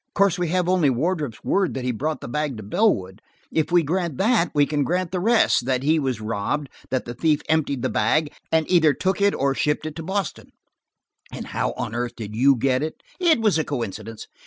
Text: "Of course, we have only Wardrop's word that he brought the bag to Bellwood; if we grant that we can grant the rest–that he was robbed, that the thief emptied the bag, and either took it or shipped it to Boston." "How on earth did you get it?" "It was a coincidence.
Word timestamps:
"Of 0.07 0.13
course, 0.15 0.39
we 0.39 0.47
have 0.47 0.67
only 0.67 0.89
Wardrop's 0.89 1.43
word 1.43 1.75
that 1.75 1.83
he 1.83 1.91
brought 1.91 2.21
the 2.21 2.27
bag 2.27 2.57
to 2.57 2.63
Bellwood; 2.63 3.21
if 3.51 3.71
we 3.71 3.83
grant 3.83 4.17
that 4.17 4.49
we 4.55 4.65
can 4.65 4.83
grant 4.83 5.11
the 5.11 5.19
rest–that 5.19 5.83
he 5.83 5.99
was 5.99 6.19
robbed, 6.19 6.69
that 6.89 7.05
the 7.05 7.13
thief 7.13 7.43
emptied 7.47 7.83
the 7.83 7.89
bag, 7.89 8.33
and 8.51 8.67
either 8.67 8.95
took 8.95 9.21
it 9.21 9.35
or 9.35 9.53
shipped 9.53 9.85
it 9.85 9.95
to 9.97 10.01
Boston." 10.01 10.53
"How 11.45 11.73
on 11.73 11.93
earth 11.93 12.15
did 12.15 12.35
you 12.35 12.55
get 12.55 12.81
it?" 12.81 13.03
"It 13.19 13.41
was 13.41 13.59
a 13.59 13.63
coincidence. 13.63 14.25